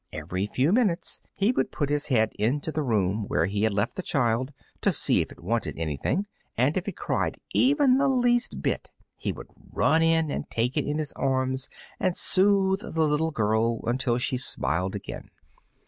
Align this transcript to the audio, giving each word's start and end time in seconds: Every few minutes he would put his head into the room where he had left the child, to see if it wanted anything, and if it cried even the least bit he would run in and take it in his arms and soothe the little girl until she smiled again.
Every 0.11 0.47
few 0.47 0.71
minutes 0.73 1.21
he 1.35 1.51
would 1.51 1.71
put 1.71 1.91
his 1.91 2.07
head 2.07 2.31
into 2.39 2.71
the 2.71 2.81
room 2.81 3.25
where 3.27 3.45
he 3.45 3.61
had 3.61 3.73
left 3.75 3.95
the 3.95 4.01
child, 4.01 4.51
to 4.81 4.91
see 4.91 5.21
if 5.21 5.31
it 5.31 5.43
wanted 5.43 5.77
anything, 5.77 6.25
and 6.57 6.75
if 6.75 6.87
it 6.87 6.97
cried 6.97 7.37
even 7.53 7.99
the 7.99 8.07
least 8.07 8.63
bit 8.63 8.89
he 9.15 9.31
would 9.31 9.49
run 9.71 10.01
in 10.01 10.31
and 10.31 10.49
take 10.49 10.75
it 10.75 10.87
in 10.87 10.97
his 10.97 11.13
arms 11.13 11.69
and 11.99 12.17
soothe 12.17 12.79
the 12.79 13.05
little 13.07 13.29
girl 13.29 13.81
until 13.85 14.17
she 14.17 14.37
smiled 14.37 14.95
again. 14.95 15.29